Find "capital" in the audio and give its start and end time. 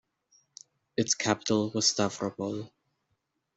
1.13-1.69